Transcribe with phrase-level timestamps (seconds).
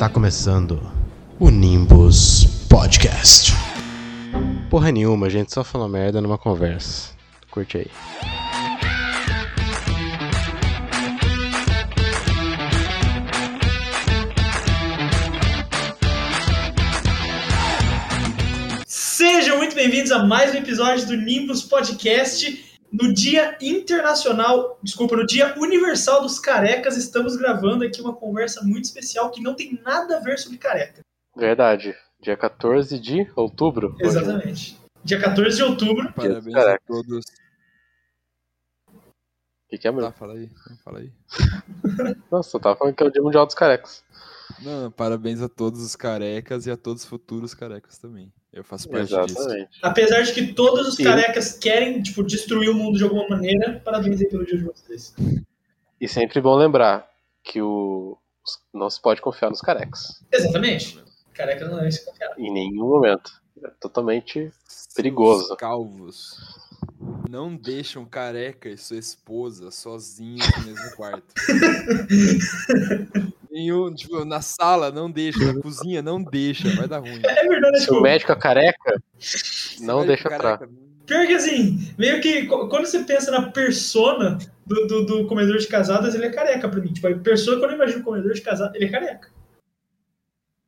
[0.00, 0.80] Está começando
[1.38, 3.52] o Nimbus Podcast.
[4.70, 7.10] Porra nenhuma, a gente só fala merda numa conversa.
[7.50, 7.86] Curte aí.
[18.86, 22.69] Sejam muito bem-vindos a mais um episódio do Nimbus Podcast.
[22.92, 28.84] No Dia Internacional, desculpa, no Dia Universal dos Carecas, estamos gravando aqui uma conversa muito
[28.84, 31.00] especial que não tem nada a ver sobre careca.
[31.36, 31.94] Verdade.
[32.20, 33.94] Dia 14 de outubro.
[33.94, 34.06] hoje?
[34.06, 34.80] Exatamente.
[35.04, 36.12] Dia 14 de outubro.
[36.12, 37.24] Parabéns a todos.
[38.88, 40.02] O que, que é, meu?
[40.02, 40.50] Tá, fala aí,
[40.84, 41.12] fala aí.
[42.30, 44.02] Nossa, eu tava falando que é o Dia Mundial dos Carecas.
[44.60, 48.32] Não, parabéns a todos os carecas e a todos os futuros carecas também.
[48.52, 49.20] Eu faço parte disso.
[49.20, 49.78] Exatamente.
[49.80, 51.04] Apesar de que todos os Sim.
[51.04, 55.14] carecas querem, tipo, destruir o mundo de alguma maneira, parabéns aí pelo dia de vocês.
[56.00, 57.08] E sempre bom lembrar
[57.44, 58.18] que o...
[58.74, 60.20] não se pode confiar nos carecas.
[60.32, 61.00] Exatamente.
[61.32, 62.34] Careca não é se confiar.
[62.38, 63.40] Em nenhum momento.
[63.62, 64.50] É totalmente
[64.94, 65.46] Perigoso.
[65.46, 66.36] Seus calvos
[67.28, 71.32] não deixam careca e sua esposa sozinhos no mesmo quarto.
[73.50, 77.20] Nenhum, tipo, na sala não deixa, na cozinha não deixa, vai dar ruim.
[77.24, 79.02] É verdade, Se tipo, o médico é careca,
[79.80, 80.58] não vai deixa com entrar.
[80.58, 85.58] careca, Pior que assim, meio que quando você pensa na persona do, do, do comedor
[85.58, 86.92] de casadas, ele é careca pra mim.
[86.92, 89.28] Tipo, a pessoa, quando eu imagino o comedor de casadas, ele é careca.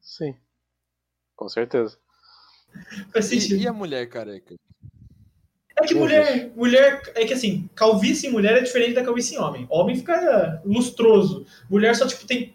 [0.00, 0.34] Sim.
[1.36, 1.96] Com certeza.
[3.12, 3.54] Faz sentido.
[3.60, 4.56] E, e a mulher careca?
[5.78, 7.02] É que mulher, mulher.
[7.14, 9.66] É que assim, calvície em mulher é diferente da calvície em homem.
[9.70, 11.46] Homem fica lustroso.
[11.70, 12.54] Mulher só, tipo, tem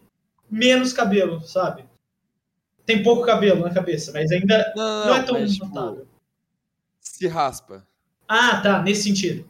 [0.49, 1.85] menos cabelo, sabe?
[2.85, 6.07] Tem pouco cabelo na cabeça, mas ainda Não, não, é tão mas, tipo,
[7.01, 7.85] se raspa.
[8.27, 9.47] Ah, tá, nesse sentido.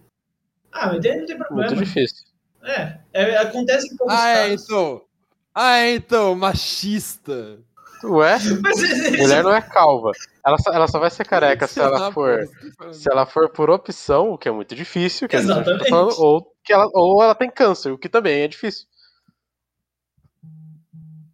[0.71, 1.71] Ah, mas daí não tem problema.
[1.71, 2.25] Muito difícil.
[2.63, 4.65] É, é, acontece em poucos Ah, é, casos.
[4.65, 5.01] então.
[5.53, 7.59] Ah, então, machista.
[8.03, 8.37] Ué?
[8.61, 10.11] Mas, Mulher não é calva.
[10.45, 12.47] Ela só, ela só vai ser careca se ela for.
[12.91, 15.89] Se ela for por opção, o que é muito difícil, que a gente tá Exatamente.
[15.89, 18.85] falando, ou, que ela, ou ela tem câncer, o que também é difícil.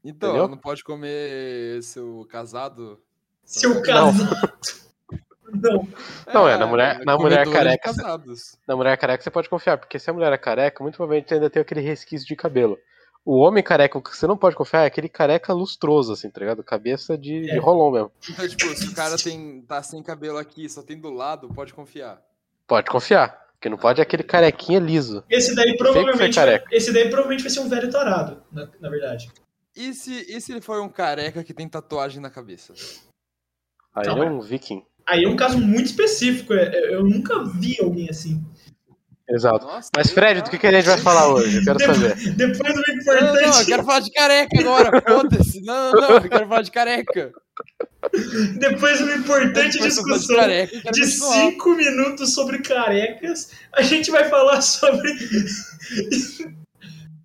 [0.04, 0.48] Então, Entendeu?
[0.50, 3.00] não pode comer seu casado?
[3.46, 4.30] Seu casado.
[5.56, 5.88] Não.
[6.34, 8.58] Não, é, na mulher- na mulher comedores de careca- Casados.
[8.68, 11.48] Na mulher careca você pode confiar, porque se a mulher é careca, muito provavelmente ainda
[11.48, 12.76] tem aquele resquício de cabelo.
[13.24, 16.40] O homem careca, o que você não pode confiar é aquele careca lustroso, assim, tá
[16.40, 16.64] ligado?
[16.64, 17.60] Cabeça de, de É.
[17.60, 18.12] rolão mesmo.
[18.32, 21.72] Então, tipo, se o cara tem, tá sem cabelo aqui, só tem do lado, pode
[21.74, 22.20] confiar.
[22.66, 23.40] Pode confiar.
[23.54, 25.24] Porque não pode é aquele carequinha liso.
[25.30, 26.34] Esse daí provavelmente.
[26.36, 26.66] careca.
[26.72, 29.30] Esse daí provavelmente vai ser um velho tarado, na, na verdade.
[29.76, 32.74] E se, e se ele for um careca que tem tatuagem na cabeça?
[33.96, 34.84] Aí Não, é um viking.
[35.06, 36.54] Aí é um caso muito específico.
[36.54, 38.44] é- é- Eu nunca vi alguém assim.
[39.28, 39.66] Exato.
[39.66, 41.58] Nossa, Mas, Fred, do que, que a gente vai falar hoje?
[41.58, 42.16] Eu quero saber.
[42.36, 43.42] Depois do Não, importante.
[43.48, 45.62] não, eu quero falar de careca agora, foda-se.
[45.62, 47.34] Não, não, não, eu quero falar de careca.
[48.60, 53.82] Depois de uma importante Depois falo de discussão careca, de cinco minutos sobre carecas, a
[53.82, 55.10] gente vai falar sobre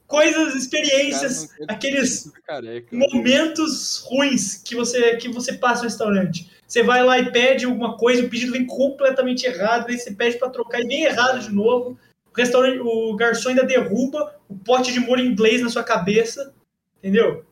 [0.09, 2.97] coisas, experiências, aqueles careca.
[2.97, 6.51] momentos ruins que você, que você passa no restaurante.
[6.67, 10.39] Você vai lá e pede alguma coisa, o pedido vem completamente errado, aí você pede
[10.39, 11.99] pra trocar e vem errado de novo.
[12.27, 16.53] O restaurante, o garçom ainda derruba o pote de molho inglês na sua cabeça,
[16.99, 17.45] entendeu?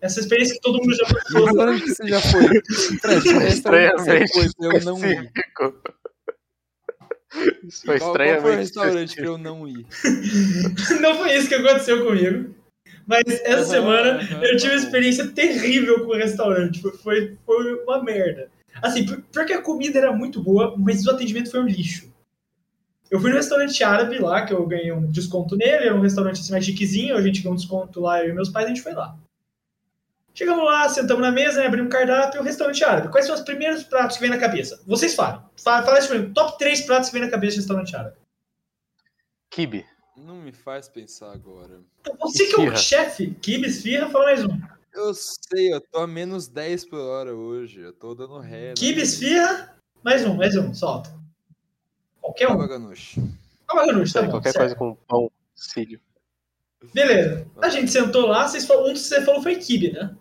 [0.00, 1.46] Essa experiência que todo mundo já passou.
[1.54, 2.62] falando que você já foi.
[3.48, 4.98] Estranhamente foi pra eu não?
[7.64, 9.86] Isso foi Qual, qual foi o restaurante pra eu não ir?
[11.00, 12.54] Não foi isso que aconteceu comigo.
[13.06, 14.86] Mas essa Aham, semana aham, eu tive uma tá bom.
[14.86, 16.80] experiência terrível com o restaurante.
[16.80, 18.50] Foi, foi, uma merda.
[18.82, 22.10] Assim, por- porque a comida era muito boa, mas o atendimento foi um lixo.
[23.10, 26.40] Eu fui no restaurante árabe lá, que eu ganhei um desconto nele, era um restaurante
[26.40, 28.82] assim mais chiquezinho, a gente ganhou um desconto lá, eu e meus pais, a gente
[28.82, 29.16] foi lá.
[30.40, 33.12] Chegamos lá, sentamos na mesa, né, abrimos um cardápio, um restaurante árabe.
[33.12, 34.82] Quais são os primeiros pratos que vem na cabeça?
[34.86, 35.38] Vocês falem.
[35.62, 36.32] Fala, fala isso pra mim.
[36.32, 38.16] Top 3 pratos que vem na cabeça de restaurante árabe.
[39.50, 39.84] Kibe.
[40.16, 41.82] Não me faz pensar agora.
[42.20, 42.76] Você que é o Esfirra.
[42.78, 44.58] chefe, Kibe, esfirra, fala mais um.
[44.94, 47.82] Eu sei, eu tô a menos 10 por hora hoje.
[47.82, 48.68] Eu tô dando ré.
[48.68, 48.74] né?
[48.78, 51.12] Kibe, esfirra, mais um, mais um, solta.
[52.18, 52.52] Qualquer um.
[52.56, 53.18] Baba ganoush.
[53.68, 54.30] Ah, Ganush, tá bom.
[54.30, 54.58] qualquer certo.
[54.60, 56.00] coisa com pão, cílio.
[56.94, 57.46] Beleza.
[57.60, 60.16] A gente sentou lá, vocês falaram, um que você falou foi kibe, né?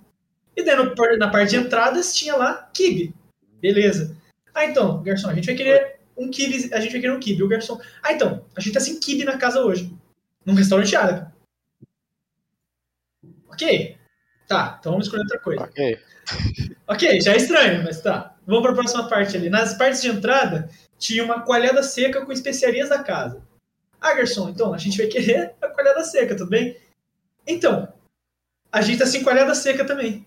[0.60, 3.16] E daí no na parte de entradas tinha lá kibe.
[3.62, 4.18] Beleza.
[4.54, 7.44] Ah, então, garçom, a gente vai querer um kibe, a gente vai querer um kibe.
[7.44, 9.90] O garçom, ah, então, a gente tá sem kibe na casa hoje.
[10.46, 11.32] Num restaurante árabe.
[13.48, 13.98] Ok.
[14.50, 15.64] Tá, então vamos escolher outra coisa.
[15.64, 16.00] Ok.
[16.86, 18.36] Ok, já é estranho, mas tá.
[18.46, 19.48] Vamos para a próxima parte ali.
[19.48, 23.44] Nas partes de entrada, tinha uma coalhada seca com especiarias da casa.
[24.02, 26.76] Ah, garçom, então a gente vai querer a coalhada seca, tudo bem?
[27.48, 27.92] Então,
[28.72, 30.26] a gente tá sem coalhada seca também.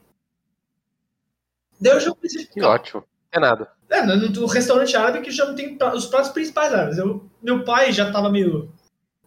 [1.82, 3.04] Daí eu já pensei, Que ótimo.
[3.32, 3.68] É nada.
[3.90, 6.96] É, no, no restaurante árabe que já não tem pra- os pratos principais árabes.
[6.98, 8.72] Eu, meu pai já tava meio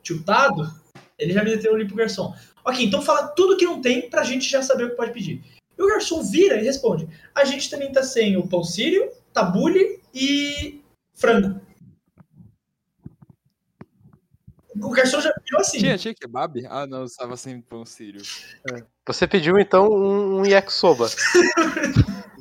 [0.01, 0.71] tiltado,
[1.19, 2.33] ele já me meteu ali pro garçom.
[2.63, 5.43] Ok, então fala tudo que não tem pra gente já saber o que pode pedir.
[5.77, 9.99] E o garçom vira e responde: A gente também tá sem o pão sírio, tabule
[10.13, 10.81] e
[11.13, 11.59] frango.
[14.81, 15.77] O garçom já virou assim.
[15.79, 16.65] Tinha, tinha kebab?
[16.69, 18.21] Ah, não, estava sem pão sírio.
[19.07, 21.07] Você pediu então um, um yakisoba,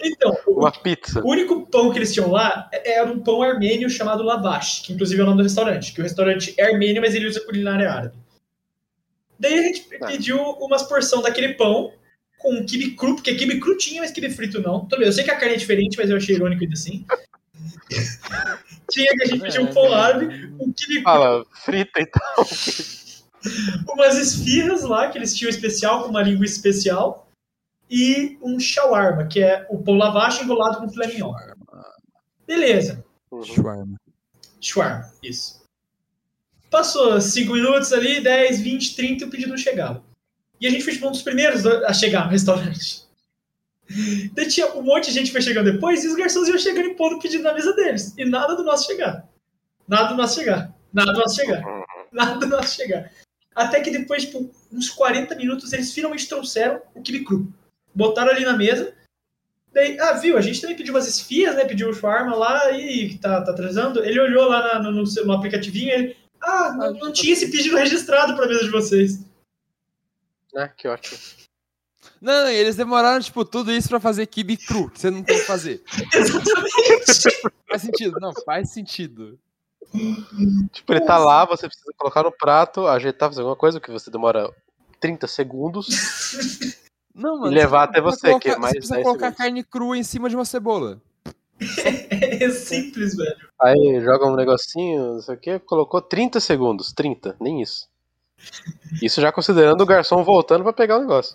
[0.00, 1.20] Então, o, uma pizza.
[1.20, 5.20] o único pão que eles tinham lá era um pão armênio chamado lavash, que inclusive
[5.20, 8.16] é o nome do restaurante, que o restaurante é armênio, mas ele usa culinária árabe.
[9.38, 10.06] Daí a gente Ah.
[10.06, 11.92] pediu umas porção daquele pão
[12.38, 14.80] com quibe cru, porque quibe cru tinha, mas quibe frito não.
[14.80, 17.04] Tudo bem, eu sei que a carne é diferente, mas eu achei irônico ainda assim.
[18.90, 22.46] tinha que a gente pediu um pão árabe, um quibe Fala, frita então.
[23.92, 27.27] umas esfirras lá, que eles tinham especial, com uma linguiça especial,
[27.90, 31.34] e um shawarma, que é o pão lavash enrolado com filé mignon.
[32.46, 33.04] Beleza.
[33.30, 33.42] Uhum.
[33.42, 34.00] Shawarma.
[34.60, 35.62] Shawarma, isso.
[36.70, 40.04] Passou 5 minutos ali, 10, 20, 30 e o pedido não chegava.
[40.60, 43.06] E a gente foi tipo, um dos primeiros a chegar no restaurante.
[44.34, 46.88] Daí tinha um monte de gente que foi chegando depois e os garçons iam chegando
[46.88, 48.12] e pondo pedido na mesa deles.
[48.18, 49.26] E nada do nosso chegar.
[49.86, 50.74] Nada do nosso chegar.
[50.92, 51.64] Nada do nosso chegar.
[52.12, 53.10] Nada do nosso chegar.
[53.54, 57.52] Até que depois, tipo, uns 40 minutos, eles finalmente trouxeram o quibe cru.
[57.98, 58.94] Botaram ali na mesa.
[59.72, 61.64] Daí, ah, viu, a gente também pediu umas esfias, né?
[61.64, 64.04] Pediu o shawarma lá e tá, tá trazendo.
[64.04, 67.50] Ele olhou lá na- no, no, no aplicativinho e ele, ah, não, não tinha esse
[67.50, 69.20] pedido registrado pra mesa de vocês.
[70.54, 70.72] Né?
[70.76, 71.18] Que ótimo.
[72.20, 75.24] Não, não, e eles demoraram, tipo, tudo isso pra fazer kibe cru, que você não
[75.24, 75.82] tem que fazer.
[76.14, 77.52] Exatamente.
[77.68, 79.38] Faz sentido, não, faz sentido.
[80.72, 84.08] Tipo, ele tá lá, você precisa colocar no prato, ajeitar, fazer alguma coisa, que você
[84.08, 84.48] demora
[85.00, 85.88] 30 segundos.
[87.18, 89.38] Não, E levar você até você, que é colocar- mais Você precisa 10 colocar segundos.
[89.38, 91.00] carne crua em cima de uma cebola.
[92.40, 93.36] É simples, velho.
[93.60, 96.92] Aí joga um negocinho, não sei o que, colocou 30 segundos.
[96.92, 97.88] 30, nem isso.
[99.02, 101.34] Isso já considerando o garçom voltando pra pegar o negócio.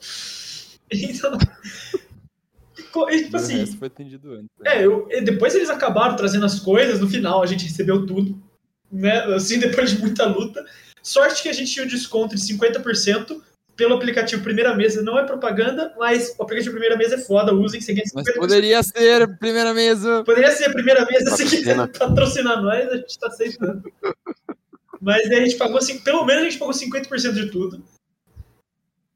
[0.90, 1.38] Então.
[3.10, 4.48] e, tipo assim, foi atendido antes.
[4.60, 4.78] né?
[4.78, 8.42] É, eu- depois eles acabaram trazendo as coisas, no final a gente recebeu tudo,
[8.92, 9.20] né?
[9.36, 10.64] Assim, depois de muita luta.
[11.02, 13.42] Sorte que a gente tinha o desconto de 50%
[13.76, 15.02] pelo aplicativo Primeira Mesa.
[15.02, 18.12] Não é propaganda, mas o aplicativo Primeira Mesa é foda, usem, 50%.
[18.14, 20.24] Mas poderia ser primeira mesa.
[20.24, 22.08] Poderia ser primeira mesa, se quiser Patrocina.
[22.10, 23.84] patrocinar nós, a gente tá aceitando.
[25.02, 27.84] Mas aí a gente pagou, assim, pelo menos a gente pagou 50% de tudo.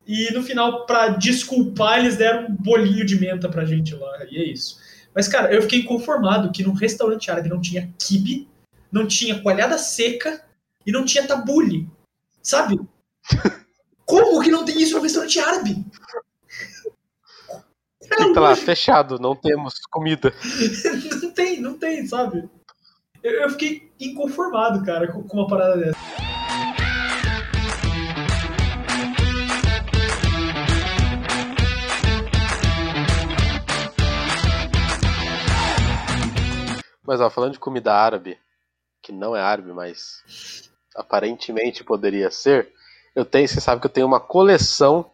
[0.05, 4.25] E no final, pra desculpar, eles deram um bolinho de menta pra gente lá.
[4.29, 4.79] E é isso.
[5.13, 8.47] Mas, cara, eu fiquei conformado que num restaurante árabe não tinha kibe,
[8.91, 10.41] não tinha coalhada seca
[10.85, 11.87] e não tinha tabule.
[12.41, 12.79] Sabe?
[14.07, 15.85] Como que não tem isso no restaurante árabe?
[18.01, 20.33] E tá lá, fechado, não temos comida.
[21.21, 22.49] não tem, não tem, sabe?
[23.21, 25.99] Eu, eu fiquei inconformado, cara, com, com uma parada dessa.
[37.05, 38.37] Mas ó, falando de comida árabe,
[39.01, 42.73] que não é árabe, mas aparentemente poderia ser,
[43.17, 45.11] eu tenho, você sabe que eu tenho uma coleção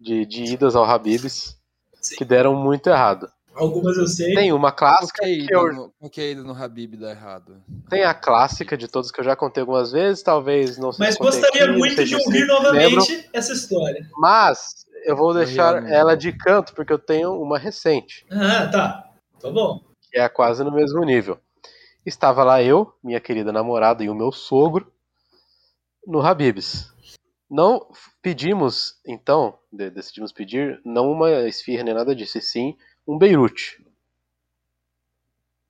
[0.00, 1.56] de, de idas ao Habib's
[2.00, 2.16] Sim.
[2.16, 3.28] que deram muito errado.
[3.54, 4.34] Algumas eu sei.
[4.34, 6.42] Tem uma clássica que é a que ida eu, no- qual que é a ida
[6.42, 7.62] no Habib dá errado?
[7.88, 11.16] tem a clássica de todos que eu já contei algumas vezes, talvez não sei mas
[11.16, 12.62] gostaria aqui, muito de ouvir lembram.
[12.62, 14.08] novamente essa história.
[14.16, 19.10] Mas eu vou deixar ela de canto porque eu tenho uma recente, Ah, tá.
[19.40, 19.80] Tá bom.
[20.10, 21.38] que é quase no mesmo nível.
[22.04, 24.90] Estava lá eu, minha querida namorada e o meu sogro
[26.06, 26.92] no Habib's.
[27.54, 27.86] Não
[28.20, 33.82] pedimos, então, de- decidimos pedir não uma esfirra nem nada disso, e sim um Beirute.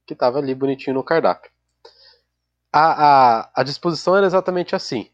[0.06, 1.50] Que estava ali bonitinho no cardápio.
[2.72, 5.08] A, a, a disposição era exatamente assim.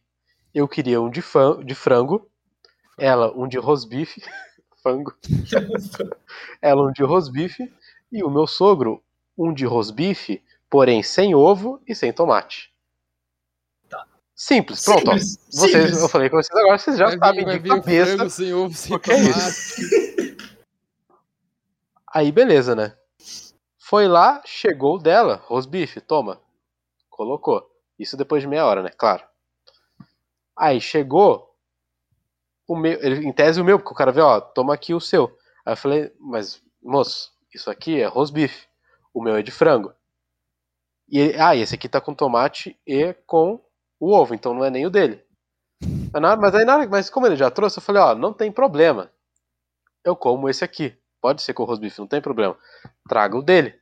[0.55, 2.31] Eu queria um de, fan- de frango,
[2.99, 4.23] ela um de rosbife,
[4.83, 5.15] fango,
[6.63, 7.73] ela um de rosbife
[8.11, 9.03] e o meu sogro
[9.37, 12.70] um de rosbife, porém sem ovo e sem tomate.
[14.43, 15.01] Simples, pronto.
[15.19, 16.01] Simples, Vocês, simples.
[16.03, 18.17] eu falei com vocês agora, vocês já vai sabem vir, de cabeça.
[18.17, 20.37] frango sem ovo, sem o que é tomate.
[22.11, 22.97] Aí beleza, né?
[23.79, 26.41] Foi lá, chegou o dela, rosbife, toma.
[27.11, 27.71] Colocou.
[27.99, 28.89] Isso depois de meia hora, né?
[28.97, 29.23] Claro.
[30.57, 31.55] Aí chegou
[32.67, 35.01] o meu, ele- em tese o meu, porque o cara vê, ó, toma aqui o
[35.01, 35.37] seu.
[35.67, 38.67] Aí eu falei, mas moço, isso aqui é rosbife.
[39.13, 39.93] O meu é de frango.
[41.11, 43.63] E ah, esse aqui tá com tomate e com
[44.01, 45.23] o ovo, então não é nem o dele.
[46.41, 49.11] Mas aí na hora, mas como ele já trouxe, eu falei, ó, não tem problema.
[50.03, 50.97] Eu como esse aqui.
[51.21, 52.57] pode ser com o rosbife, não tem problema.
[53.07, 53.79] Traga o dele.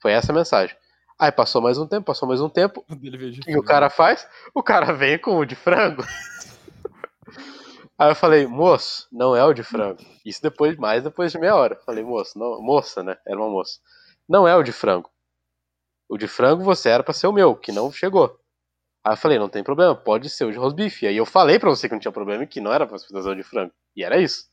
[0.00, 0.76] Foi essa a mensagem.
[1.18, 2.84] Aí passou mais um tempo, passou mais um tempo.
[2.90, 4.28] De O cara faz?
[4.54, 6.02] O cara vem com o de frango.
[7.98, 10.04] Aí eu falei, moço, não é o de frango.
[10.22, 11.80] Isso depois, mais depois de meia hora.
[11.86, 13.16] Falei, moço, não, moça, né?
[13.26, 13.80] Era uma moça.
[14.28, 15.10] Não é o de frango.
[16.06, 18.38] O de frango você era pra ser o meu, que não chegou.
[19.06, 21.06] Aí eu falei, não tem problema, pode ser o de rosbife.
[21.06, 23.30] Aí eu falei pra você que não tinha problema e que não era pra fazer
[23.30, 23.72] o de frango.
[23.94, 24.50] E era isso.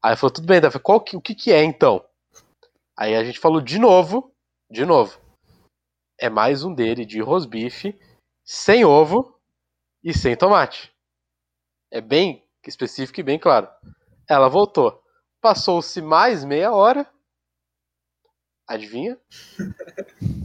[0.00, 2.06] Aí ele falou, tudo bem, falei, Qual que, o que que é então?
[2.96, 4.32] Aí a gente falou de novo,
[4.70, 5.20] de novo.
[6.20, 7.98] É mais um dele de rosbife,
[8.44, 9.36] sem ovo
[10.04, 10.94] e sem tomate.
[11.90, 13.68] É bem específico e bem claro.
[14.30, 15.02] Ela voltou.
[15.40, 17.10] Passou-se mais meia hora.
[18.68, 19.18] Adivinha?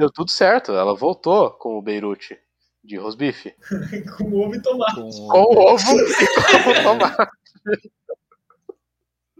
[0.00, 0.72] Deu tudo certo.
[0.72, 2.38] Ela voltou com o Beirute
[2.82, 3.54] de rosbife.
[4.16, 4.94] Com ovo e tomate.
[4.94, 7.30] Com- Com ovo e com tomate.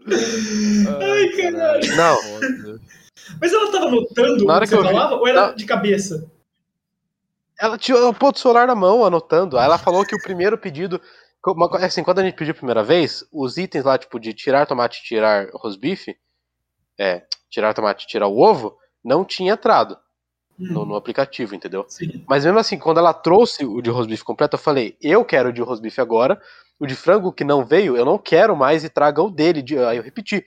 [0.07, 1.95] Ai, caralho.
[1.95, 2.17] Não.
[3.39, 5.47] Mas ela tava anotando Na o hora que que você eu vi- falava ou era
[5.47, 5.55] Não.
[5.55, 6.31] de cabeça?
[7.59, 9.57] Ela tinha o ponto celular na mão, anotando.
[9.57, 11.01] Aí ela falou que o primeiro pedido.
[11.41, 14.67] co- Assim, quando a gente pediu a primeira vez, os itens lá, tipo, de tirar
[14.67, 16.15] tomate e tirar rosbife,
[16.99, 19.97] é, tirar tomate e tirar o ovo, não tinha entrado
[20.59, 21.85] Hum, no aplicativo, entendeu?
[21.87, 22.23] sim.
[22.27, 25.53] Mas mesmo assim, quando ela trouxe o de rosbife completo, eu falei, eu quero o
[25.53, 26.39] de rosbife agora.
[26.79, 29.61] O de frango que não veio, eu não quero mais e traga o dele.
[29.61, 29.77] De...
[29.77, 30.43] Aí eu repeti,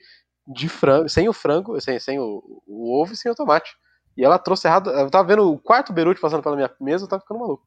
[0.47, 3.75] de frango, sem o frango, sem, sem o, o ovo e sem o tomate.
[4.17, 4.89] E ela trouxe errado.
[4.89, 7.65] Eu tava vendo o quarto Beirute passando pela minha mesa, eu tava ficando maluco.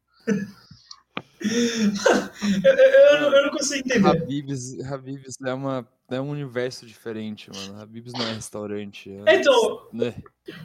[1.40, 4.06] Eu, eu- não, eu não consigo entender.
[4.08, 7.80] Habib's, Habib's é, uma, é um universo diferente, mano.
[7.80, 9.10] Habib's não é restaurante.
[9.26, 10.14] é- Então, né?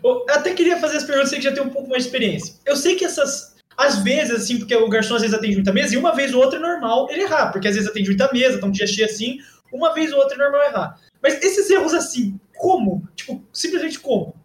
[0.04, 2.56] Eu até queria fazer as perguntas, que já tem um pouco mais de experiência.
[2.66, 3.54] Eu sei que essas.
[3.76, 6.42] Às vezes, assim, porque o garçom às vezes atende muita mesa, e uma vez ou
[6.44, 9.08] outra é normal ele errar, porque às vezes atende muita mesa, tá um dia cheio
[9.08, 9.40] assim,
[9.72, 11.00] uma vez ou outra é normal errar.
[11.22, 13.08] Mas esses erros assim, como?
[13.16, 14.36] Tipo, simplesmente como?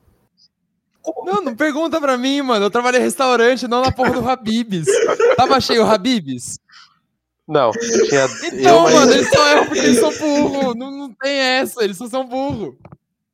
[1.03, 1.27] Como?
[1.31, 2.65] Não, não pergunta pra mim, mano.
[2.65, 4.87] Eu trabalhei em restaurante, não na porra do Habib's.
[5.39, 6.59] Tava cheio o Habib's?
[7.47, 8.23] Não, tinha.
[8.23, 10.75] eu, Então, mas mano, eles só erram porque eles são burros.
[10.75, 12.75] Não, não tem essa, eles só são burros.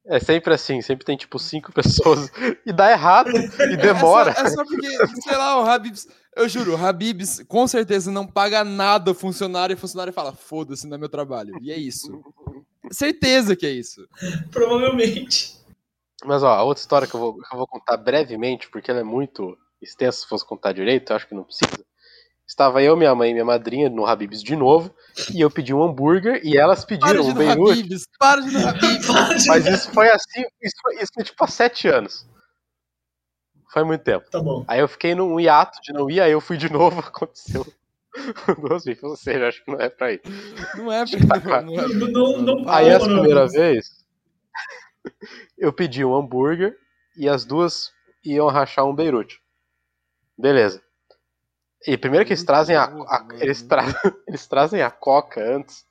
[0.07, 2.31] É sempre assim, sempre tem tipo cinco pessoas
[2.67, 4.33] e dá errado e demora.
[4.33, 4.87] É só, é só porque,
[5.23, 6.07] sei lá, o Habib's.
[6.37, 10.35] Eu juro, o Habib's com certeza não paga nada ao funcionário e o funcionário fala:
[10.35, 11.57] foda-se, não é meu trabalho.
[11.63, 12.23] E é isso.
[12.91, 14.07] Certeza que é isso.
[14.51, 15.55] Provavelmente.
[16.23, 19.01] Mas ó, a outra história que eu, vou, que eu vou contar brevemente, porque ela
[19.01, 21.85] é muito extensa, se fosse contar direito, eu acho que não precisa.
[22.47, 24.95] Estava eu, minha mãe e minha madrinha no Habib's de novo,
[25.35, 27.81] e eu pedi um hambúrguer e elas Para pediram de ir um no Beirute.
[27.81, 29.47] Habib's, para de ir no Habib's.
[29.47, 32.27] Mas isso foi assim, isso foi, isso foi tipo há sete anos.
[33.73, 34.31] Foi muito tempo.
[34.31, 34.65] Tá bom.
[34.69, 37.67] Aí eu fiquei num hiato de não ir, aí eu fui de novo, aconteceu
[38.61, 39.03] duas vezes.
[39.03, 40.21] Ou seja, acho que não é pra ir.
[40.77, 41.05] Não é
[41.47, 43.49] pra não, é- Não, não, Aí não, essa não, primeira não.
[43.51, 44.05] vez,
[45.59, 46.77] eu pedi um hambúrguer
[47.17, 47.91] e as duas
[48.23, 49.41] iam rachar um Beirute.
[50.39, 50.83] Beleza.
[51.87, 53.83] E primeiro que eles trazem a, a- eles, tra,
[54.27, 55.85] eles trazem a coca antes.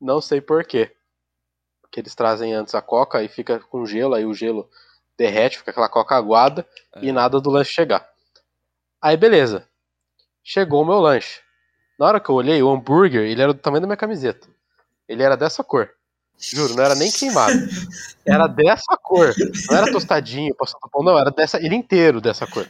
[0.00, 0.92] Não sei porquê.
[1.80, 4.68] Porque eles trazem antes a coca e fica com gelo, aí o gelo
[5.16, 6.66] derrete, fica aquela coca aguada
[7.00, 7.12] e É.
[7.12, 8.06] nada do lanche chegar.
[9.00, 9.66] Aí beleza.
[10.42, 11.40] Chegou o meu lanche.
[11.98, 14.48] Na hora que eu olhei, o hambúrguer, ele era do tamanho da minha camiseta.
[15.08, 15.90] Ele era dessa cor.
[16.36, 17.52] Juro, não era nem queimado.
[18.26, 19.32] Era dessa cor.
[19.70, 22.66] Não era tostadinho, passou do pão, não, era dessa, ele inteiro dessa cor.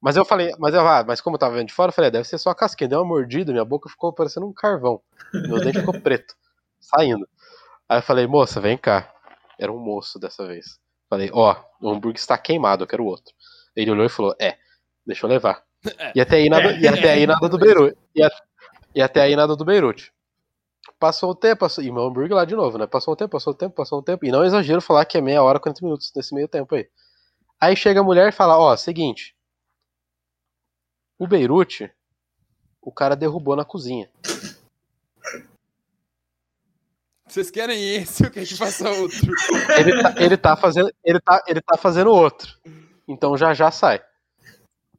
[0.00, 2.08] Mas eu falei, mas eu, ah, mas como eu tava vendo de fora, eu falei,
[2.08, 2.88] ah, deve ser só a casquinha.
[2.88, 5.00] Deu uma mordida, minha boca ficou parecendo um carvão.
[5.32, 6.34] Meu dente ficou preto,
[6.80, 7.26] saindo.
[7.88, 9.12] Aí eu falei, moça, vem cá.
[9.58, 10.78] Era um moço dessa vez.
[11.08, 13.32] Falei, ó, o hambúrguer está queimado, eu quero outro.
[13.74, 14.56] Ele olhou e falou, é,
[15.06, 15.62] deixa eu levar.
[16.14, 17.96] E até aí nada, e até aí nada do Beirute.
[18.14, 18.30] E, a-
[18.94, 20.12] e até aí nada do Beirute.
[20.98, 22.86] Passou o tempo, passou, e meu hambúrguer lá de novo, né?
[22.86, 24.24] Passou o tempo, passou o tempo, passou o tempo.
[24.26, 26.88] E não é exagero falar que é meia hora, 40 minutos nesse meio tempo aí.
[27.60, 29.35] Aí chega a mulher e fala, ó, seguinte.
[31.18, 31.92] O Beirute,
[32.80, 34.10] o cara derrubou na cozinha.
[37.26, 39.32] Vocês querem esse ou quer que faça outro?
[39.78, 42.56] Ele tá, ele tá fazendo, ele tá, ele tá fazendo outro.
[43.08, 44.02] Então já já sai.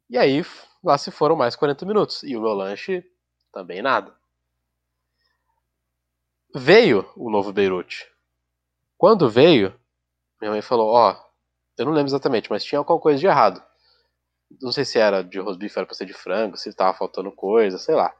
[0.09, 0.45] E aí
[0.83, 3.03] lá se foram mais 40 minutos e o meu lanche
[3.51, 4.13] também nada.
[6.55, 8.07] Veio o novo Beirute.
[8.97, 9.74] Quando veio,
[10.41, 11.15] minha mãe falou, ó,
[11.77, 13.63] eu não lembro exatamente, mas tinha alguma coisa de errado.
[14.62, 17.77] Não sei se era de rosbife, era pra ser de frango, se tava faltando coisa,
[17.77, 18.13] sei lá.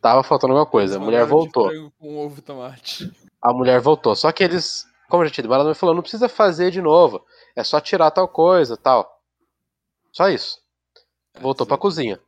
[0.00, 0.96] Tava faltando alguma coisa.
[0.96, 1.70] A mulher voltou.
[1.98, 3.10] Com ovo tomate.
[3.42, 4.14] A mulher voltou.
[4.14, 6.80] Só que eles, como eu já tinha dito, ela me falou, não precisa fazer de
[6.80, 7.24] novo.
[7.56, 9.20] É só tirar tal coisa, tal.
[10.12, 10.58] Só isso.
[11.40, 12.20] Voltou É, pra cozinha.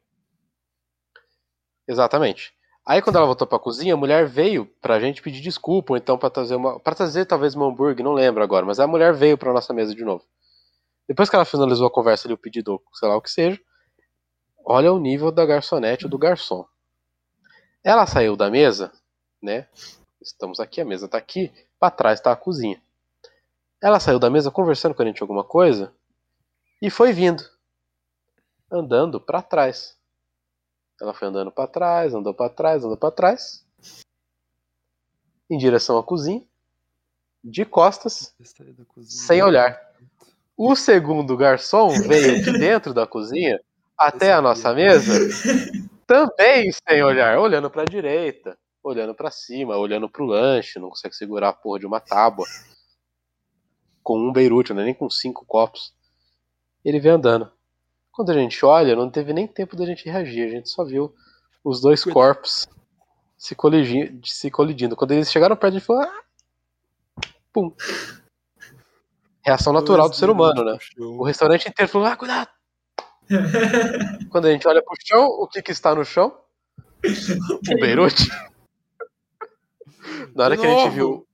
[1.87, 2.52] Exatamente.
[2.87, 6.17] Aí quando ela voltou pra cozinha, a mulher veio pra gente pedir desculpa, ou então
[6.19, 6.81] pra trazer uma.
[6.81, 9.95] para trazer talvez um hambúrguer, não lembro agora, mas a mulher veio pra nossa mesa
[9.95, 10.25] de novo.
[11.09, 13.59] Depois que ela finalizou a conversa ali, o pedido, sei lá o que seja,
[14.62, 16.67] olha o nível da garçonete ou do garçom.
[17.83, 18.93] Ela saiu da mesa,
[19.43, 19.67] né?
[20.21, 21.50] Estamos aqui, a mesa tá aqui,
[21.81, 22.83] pra trás tá a cozinha.
[23.81, 25.95] Ela saiu da mesa conversando com a gente alguma coisa
[26.83, 27.43] e foi vindo,
[28.71, 29.97] andando pra trás.
[31.00, 33.65] Ela foi andando pra trás, andou pra trás, andou pra trás,
[35.49, 36.45] em direção à cozinha,
[37.43, 38.35] de costas,
[39.05, 39.88] sem olhar.
[40.61, 43.61] O segundo garçom veio de dentro da cozinha
[43.97, 45.12] até a nossa mesa,
[46.05, 51.50] também sem olhar, olhando pra direita, olhando pra cima, olhando pro lanche, não consegue segurar
[51.50, 52.45] a porra de uma tábua.
[54.03, 55.95] Com um beirute, não é nem com cinco copos.
[56.85, 57.53] Ele veio andando.
[58.11, 61.15] Quando a gente olha, não teve nem tempo da gente reagir, a gente só viu
[61.62, 62.67] os dois corpos
[63.37, 64.27] se colidindo.
[64.27, 64.97] Se colidindo.
[64.97, 66.03] Quando eles chegaram perto, a gente falou.
[66.03, 66.23] Ah!
[67.53, 67.73] Pum.
[69.49, 70.76] Reação natural do ser humano, né?
[70.99, 72.50] O restaurante inteiro falou: ah, cuidado!
[74.31, 76.38] Quando a gente olha pro chão, o que, que está no chão?
[77.02, 78.28] O Beirute.
[80.35, 81.26] Na hora que a gente viu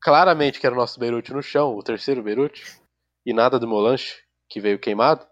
[0.00, 2.64] claramente que era o nosso Beirute no chão, o terceiro Beirute,
[3.26, 5.26] e nada do meu lanche, que veio queimado,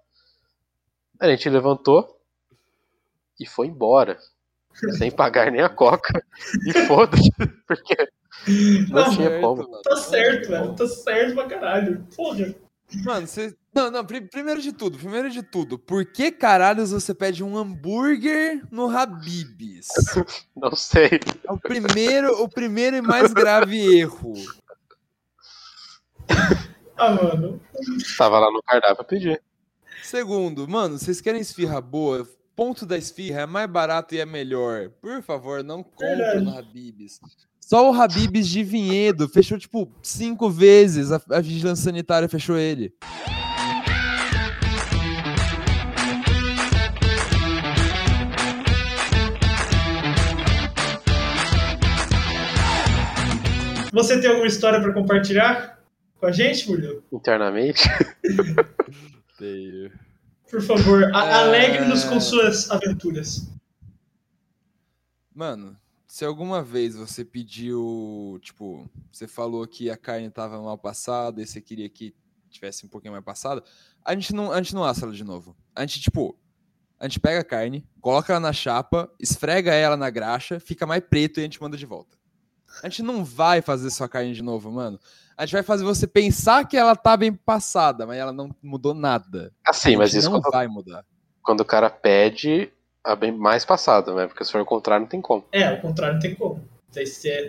[1.18, 2.20] a gente levantou
[3.40, 4.18] e foi embora.
[4.98, 6.22] Sem pagar nem a coca.
[6.66, 7.30] E foda-se,
[7.66, 7.96] porque
[8.46, 9.62] não Não, tinha Certo, como.
[9.70, 9.82] mano.
[9.82, 10.74] Tá certo, velho.
[10.74, 12.06] Tá certo pra caralho.
[12.16, 12.54] Porra.
[13.04, 13.54] Mano, você.
[13.74, 17.56] Não, não, pri- primeiro de tudo, primeiro de tudo, por que caralhos você pede um
[17.56, 19.88] hambúrguer no Habib's?
[20.56, 21.20] Não sei.
[21.44, 24.32] É o primeiro, o primeiro e mais grave erro.
[26.96, 27.60] Ah, mano.
[28.16, 29.40] Tava lá no cardápio pra pedir.
[30.02, 32.26] Segundo, mano, vocês querem esfirra boa?
[32.56, 34.88] Ponto da esfirra é mais barato e é melhor.
[35.00, 37.20] Por favor, não compre no Habib's.
[37.68, 41.12] Só o Habib's de Vinhedo fechou, tipo, cinco vezes.
[41.12, 42.94] A, a vigilância sanitária fechou ele.
[53.92, 55.78] Você tem alguma história pra compartilhar
[56.20, 57.02] com a gente, Julio?
[57.12, 57.82] Internamente.
[60.50, 61.10] Por favor, É.
[61.12, 63.48] alegre-nos com suas aventuras.
[65.34, 65.76] Mano,
[66.08, 71.46] se alguma vez você pediu, tipo, você falou que a carne tava mal passada e
[71.46, 72.14] você queria que
[72.48, 73.62] tivesse um pouquinho mais passada,
[74.02, 75.54] a gente não, a gente não assa ela de novo.
[75.76, 76.34] A gente, tipo,
[76.98, 81.04] a gente pega a carne, coloca ela na chapa, esfrega ela na graxa, fica mais
[81.04, 82.16] preto e a gente manda de volta.
[82.82, 84.98] A gente não vai fazer sua carne de novo, mano.
[85.36, 88.94] A gente vai fazer você pensar que ela tá bem passada, mas ela não mudou
[88.94, 89.52] nada.
[89.62, 91.04] Assim, mas isso não quando, vai mudar.
[91.42, 92.72] quando o cara pede
[93.04, 94.26] a bem mais passada, né?
[94.26, 95.44] Porque se for o contrário, não tem como.
[95.52, 96.62] É, ao contrário, não tem como.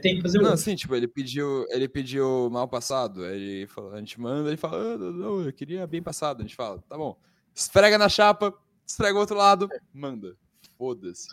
[0.02, 3.24] Tem que fazer o Não, assim, tipo, ele pediu, ele pediu mal passado.
[3.24, 6.40] aí Ele falou, a gente manda, ele fala, ah, não, não, eu queria bem passado.
[6.40, 7.18] A gente fala, tá bom.
[7.56, 8.54] Esfrega na chapa,
[8.86, 10.36] esfrega o outro lado, manda.
[10.78, 11.28] Foda-se.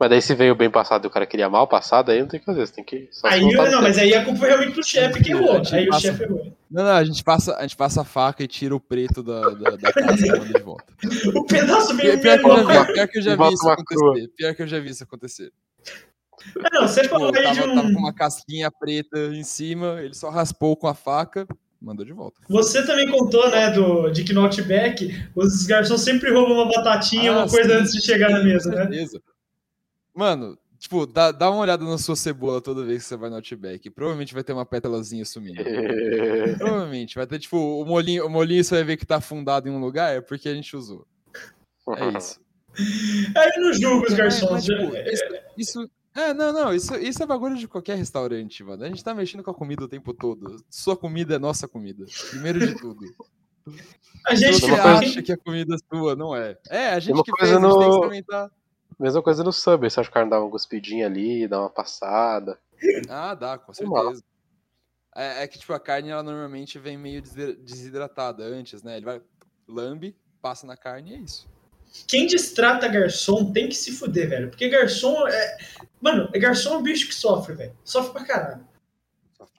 [0.00, 2.38] Mas daí se veio bem passado e o cara queria mal passado, aí não tem
[2.38, 2.64] o que fazer.
[2.66, 3.10] Você tem que.
[3.24, 3.82] Aí, não, tempo.
[3.82, 5.60] mas aí a culpa foi realmente do chefe que errou.
[5.72, 6.52] Aí o passa- chefe errou.
[6.70, 9.40] Não, não, a gente passa, a gente passa a faca e tira o preto da,
[9.50, 10.84] da, da casca e manda de volta.
[11.34, 13.68] O pedaço Pior, veio pior que eu já vi, pior que eu já vi isso
[13.68, 14.28] acontecer.
[14.36, 15.52] Pior que eu já vi isso acontecer.
[16.72, 17.98] Não, você Tipo, falou aí tava, de tava com um.
[17.98, 21.46] uma casquinha preta em cima, ele só raspou com a faca,
[21.82, 22.40] mandou de volta.
[22.48, 27.32] Você também contou, né, do, de que no Outback os garçons sempre roubam uma batatinha,
[27.32, 28.82] Ah, uma coisa sim, antes de chegar na sim, mesa, com né?
[28.82, 29.22] certeza.
[30.18, 33.36] Mano, tipo, dá, dá uma olhada na sua cebola toda vez que você vai no
[33.36, 33.88] Outback.
[33.90, 35.62] Provavelmente vai ter uma pétalazinha sumindo.
[36.58, 37.14] Provavelmente.
[37.14, 39.78] Vai ter, tipo, o molinho, o molinho você vai ver que tá afundado em um
[39.78, 41.06] lugar, é porque a gente usou.
[41.96, 42.40] É isso.
[43.36, 44.50] Aí não julga os garçons.
[44.50, 45.24] mas, tipo, é- isso,
[45.56, 48.82] isso- É, não, não, isso, isso é bagulho de qualquer restaurante, mano.
[48.82, 50.56] A gente tá mexendo com a comida o tempo todo.
[50.68, 52.04] Sua comida é nossa comida.
[52.30, 53.00] Primeiro de tudo.
[54.26, 56.56] a gente Você acha que a comida é sua, não é.
[56.68, 58.50] É, a gente que coisa fez, a gente tem que no- experimentar.
[58.98, 59.90] Mesma coisa no Subway.
[59.90, 62.58] Você acha que o cara dá uma cuspidinha ali, dá uma passada.
[63.08, 64.22] Ah, dá, com certeza.
[65.14, 68.96] É, é que, tipo, a carne, ela normalmente vem meio desidratada antes, né?
[68.96, 69.22] Ele vai,
[69.68, 71.48] lambe, passa na carne e é isso.
[72.06, 74.50] Quem destrata garçom tem que se fuder, velho.
[74.50, 75.56] Porque garçom é.
[76.00, 77.76] Mano, garçom é um bicho que sofre, velho.
[77.84, 78.68] Sofre pra caralho.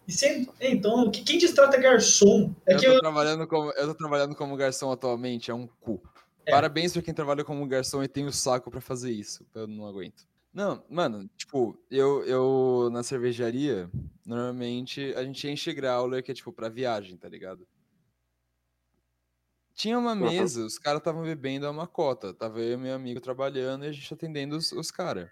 [0.08, 0.48] E sem...
[0.60, 3.00] é, Então, que- quem destrata garçom é eu, que tô eu.
[3.00, 6.02] trabalhando como, eu tô trabalhando como garçom atualmente, é um cu.
[6.50, 6.52] É.
[6.52, 9.46] Parabéns pra quem trabalha como garçom e tem o saco pra fazer isso.
[9.54, 10.28] Eu não aguento.
[10.52, 13.90] Não, mano, tipo, eu, eu na cervejaria,
[14.26, 17.68] normalmente a gente enche growler que é tipo pra viagem, tá ligado?
[19.76, 20.22] Tinha uma Uhum.
[20.22, 22.34] mesa, os caras estavam bebendo uma cota.
[22.34, 25.30] Tava eu e meu amigo trabalhando e a gente atendendo os, os caras.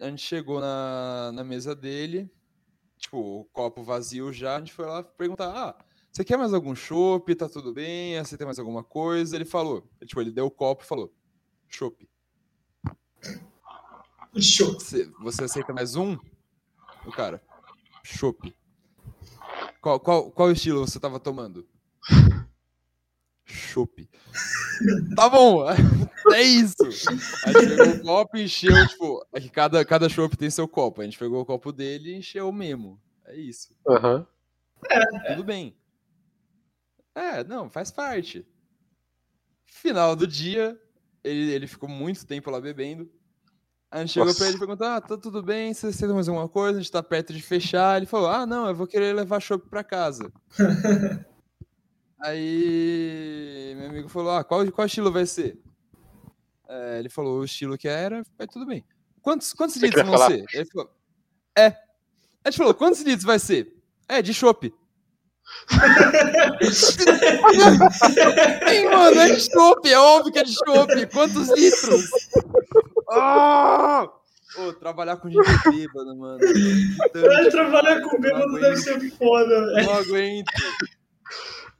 [0.00, 2.30] a gente chegou na, na mesa dele,
[2.96, 6.74] tipo, o copo vazio já, a gente foi lá perguntar, ah, você quer mais algum
[6.74, 7.34] chopp?
[7.34, 8.18] Tá tudo bem?
[8.18, 9.36] Você tem mais alguma coisa?
[9.36, 11.12] Ele falou, tipo, ele deu o copo e falou,
[11.68, 12.08] chopp.
[14.40, 14.74] Show.
[14.74, 16.16] Você, você aceita mais um?
[17.06, 17.42] O cara,
[18.04, 18.54] chopp.
[19.80, 21.66] Qual, qual, qual estilo você tava tomando?
[23.44, 24.08] Chopp.
[25.16, 25.64] tá bom,
[26.32, 26.84] é isso.
[27.44, 30.68] A gente pegou o copo e encheu, tipo, é que cada, cada chopp tem seu
[30.68, 31.00] copo.
[31.00, 33.00] A gente pegou o copo dele e encheu o mesmo.
[33.24, 33.74] É isso.
[33.88, 34.26] Aham.
[35.28, 35.77] Tudo bem.
[37.18, 38.46] É, não, faz parte.
[39.66, 40.80] Final do dia,
[41.24, 43.10] ele, ele ficou muito tempo lá bebendo.
[43.90, 44.38] A gente chegou Nossa.
[44.38, 45.74] pra ele e perguntou: Ah, tá tudo bem?
[45.74, 46.78] Você tem mais alguma coisa?
[46.78, 47.96] A gente tá perto de fechar.
[47.96, 50.32] Ele falou: Ah, não, eu vou querer levar chopp pra casa.
[52.20, 55.58] Aí meu amigo falou: Ah, qual, qual estilo vai ser?
[56.68, 58.84] É, ele falou o estilo que era, vai tudo bem.
[59.20, 60.30] Quantos, quantos litros vão falar?
[60.30, 60.44] ser?
[60.52, 60.90] Ele falou:
[61.56, 61.66] É.
[62.44, 63.74] A gente falou: Quantos litros vai ser?
[64.08, 64.72] É, de chopp.
[68.68, 71.06] Sim, mano, é de chopp, é óbvio que é de chopp.
[71.12, 72.10] Quantos litros?
[73.10, 74.08] Ah!
[74.58, 76.38] Ô, trabalhar com gente bêbada, mano.
[77.12, 79.86] Caralho, trabalhar com bêbado deve ser foda, velho.
[79.86, 80.50] Não aguento.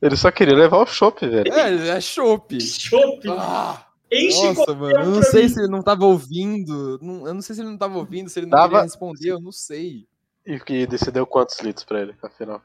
[0.00, 1.52] Ele só queria levar o chopp, velho.
[1.52, 2.60] É, é chopp.
[2.60, 3.28] Chopp.
[3.30, 5.00] Ah, Enche nossa, mano.
[5.00, 5.48] Eu não sei mim.
[5.48, 6.98] se ele não tava ouvindo.
[7.02, 8.68] não- Eu não sei se ele não tava ouvindo, se ele não Tava.
[8.68, 10.06] queria responder, eu não sei.
[10.46, 12.62] E que decidiu quantos litros pra ele, afinal?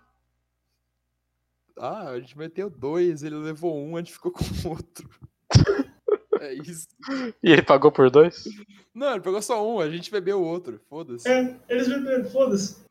[1.78, 5.10] Ah, a gente meteu dois, ele levou um, a gente ficou com o outro.
[6.40, 6.88] É isso.
[7.42, 8.44] E ele pagou por dois?
[8.94, 10.80] Não, ele pegou só um, a gente bebeu o outro.
[10.90, 11.28] Foda-se.
[11.28, 12.84] É, eles beberam, foda-se.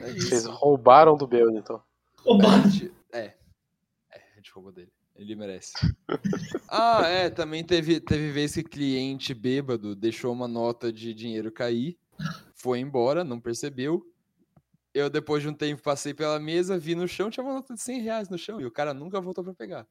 [0.00, 0.50] É Vocês isso.
[0.50, 1.82] roubaram do bêbado, então.
[2.18, 2.68] Roubado.
[2.70, 3.34] gente- É.
[4.12, 4.92] É, a gente roubou dele.
[5.16, 5.72] Ele merece.
[6.68, 11.96] ah, é, também teve, teve vez que cliente bêbado deixou uma nota de dinheiro cair,
[12.54, 14.06] foi embora, não percebeu.
[14.96, 17.82] Eu, depois de um tempo, passei pela mesa, vi no chão, tinha uma nota de
[17.82, 19.86] 100 reais no chão, e o cara nunca voltou pra pegar.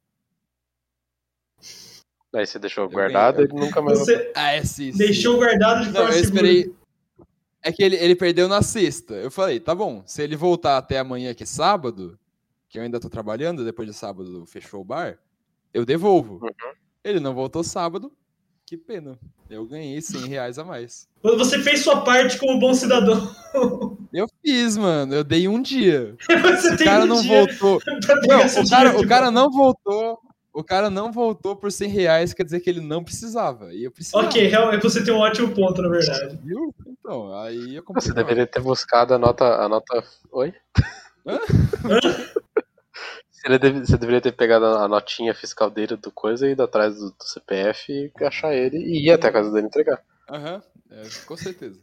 [2.34, 4.00] Aí você deixou guardado eu- e ele nunca mais.
[4.00, 4.98] Você Ah, é sim, sim.
[4.98, 6.48] deixou guardado de Não, forma eu segura.
[6.48, 6.74] esperei.
[7.62, 9.14] É que ele, ele perdeu na sexta.
[9.14, 12.18] Eu falei, tá bom, se ele voltar até amanhã, que é sábado,
[12.68, 15.18] que eu ainda tô trabalhando, depois de sábado fechou o bar,
[15.72, 16.40] eu devolvo.
[16.44, 16.72] Uhum.
[17.04, 18.12] Ele não voltou sábado,
[18.66, 19.16] que pena.
[19.48, 21.08] Eu ganhei 100 reais a mais.
[21.22, 23.16] Você fez sua parte como bom cidadão.
[24.12, 26.14] Eu fiz, mano, eu dei um dia.
[26.28, 27.80] Você O cara um não dia voltou.
[28.26, 30.18] Não, o cara, o cara não voltou.
[30.52, 33.74] O cara não voltou por 100 reais, quer dizer que ele não precisava.
[33.74, 34.26] E eu precisava.
[34.26, 36.38] Ok, realmente você tem um ótimo ponto, na verdade.
[36.42, 36.74] Viu?
[36.86, 38.02] Então, aí eu comprei.
[38.06, 39.44] Você deveria ter buscado a nota.
[39.62, 40.02] A nota...
[40.32, 40.54] Oi?
[41.26, 41.38] Hã?
[43.30, 46.96] Você, deve- você deveria ter pegado a notinha fiscal dele do coisa e ido atrás
[46.96, 50.02] do, do CPF e achar ele e ir até a casa dele entregar.
[50.28, 51.78] Aham, é, com certeza.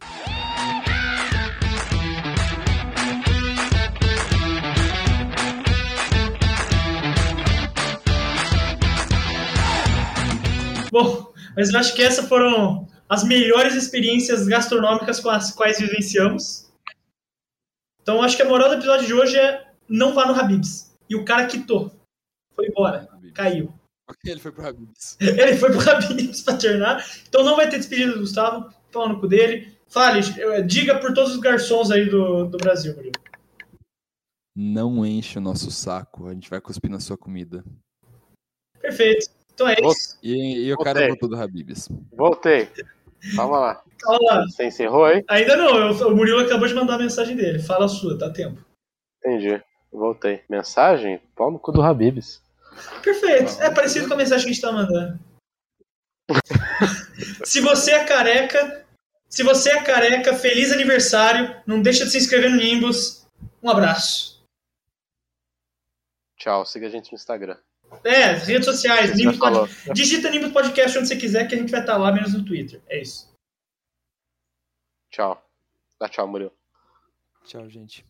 [10.94, 16.72] Bom, mas eu acho que essas foram as melhores experiências gastronômicas com as quais vivenciamos.
[18.00, 20.96] Então acho que a moral do episódio de hoje é não vá no Habibs.
[21.10, 21.92] E o cara quitou.
[22.56, 23.74] Foi embora, caiu.
[24.24, 25.18] Ele foi pro Habibs.
[25.20, 27.04] Ele foi pro Habibs pra turnar.
[27.28, 28.72] Então não vai ter despedida do Gustavo.
[28.92, 29.76] Pau no cu dele.
[29.88, 33.20] Fale, eh, diga por todos os garçons aí do, do Brasil, Murilo.
[34.56, 37.66] Não enche o nosso saco, a gente vai cuspir na sua comida.
[38.80, 39.43] Perfeito.
[39.54, 40.18] Então é isso.
[40.22, 41.08] E, e o cara Ok.
[41.10, 41.88] voltou do Habibs.
[42.12, 42.70] Voltei.
[43.36, 43.84] Calma lá.
[44.06, 44.46] Olha lá.
[44.46, 45.24] Você encerrou aí?
[45.30, 47.60] Ainda não, eu- o Murilo acabou de mandar a mensagem dele.
[47.60, 48.63] Fala a sua, dá tempo.
[49.20, 49.62] Entendi.
[49.92, 50.44] Voltei.
[50.50, 51.22] Mensagem?
[51.36, 52.42] Pau no cu do Habibs.
[53.04, 53.62] Perfeito.
[53.62, 55.20] É parecido com a mensagem que a gente tá mandando.
[57.46, 58.86] se você é careca,
[59.30, 61.56] se você é careca, feliz aniversário.
[61.68, 63.26] Não deixa de se inscrever no Nimbus.
[63.62, 64.44] Um abraço.
[66.38, 66.66] Tchau.
[66.66, 67.58] Siga a gente no Instagram.
[68.04, 69.38] É, redes sociais, Nimbus.
[69.38, 69.70] Pod...
[69.94, 72.82] digita Nimbus Podcast onde você quiser que a gente vai estar lá, menos no Twitter.
[72.88, 73.34] É isso.
[75.12, 75.44] Tchau.
[76.00, 76.52] Dá tchau, Murilo.
[77.46, 78.06] Tchau, gente.